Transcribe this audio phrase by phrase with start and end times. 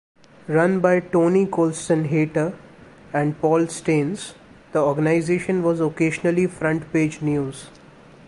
[0.47, 2.57] Run by Tony Colston-Hayter
[3.13, 4.33] and Paul Staines,
[4.71, 7.67] the organisation was occasionally front-page news.